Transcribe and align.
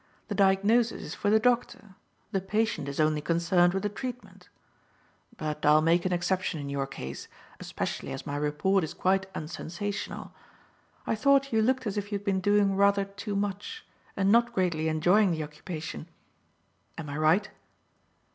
"The 0.29 0.33
diagnosis 0.33 1.03
is 1.03 1.13
for 1.13 1.29
the 1.29 1.39
doctor; 1.39 1.93
the 2.31 2.41
patient 2.41 2.89
is 2.89 2.99
only 2.99 3.21
concerned 3.21 3.75
with 3.75 3.83
the 3.83 3.89
treatment. 3.89 4.49
But 5.37 5.63
I'll 5.63 5.83
make 5.83 6.07
an 6.07 6.11
exception 6.11 6.59
in 6.59 6.69
your 6.71 6.87
case, 6.87 7.27
especially 7.59 8.11
as 8.11 8.25
my 8.25 8.35
report 8.35 8.83
is 8.83 8.95
quite 8.95 9.27
unsensational. 9.35 10.33
I 11.05 11.13
thought 11.13 11.53
you 11.53 11.61
looked 11.61 11.85
as 11.85 11.99
if 11.99 12.11
you 12.11 12.17
had 12.17 12.25
been 12.25 12.39
doing 12.41 12.75
rather 12.75 13.05
too 13.05 13.35
much 13.35 13.85
and 14.17 14.31
not 14.31 14.55
greatly 14.55 14.87
enjoying 14.87 15.29
the 15.29 15.43
occupation. 15.43 16.07
Am 16.97 17.07
I 17.07 17.17
right?" 17.19 17.51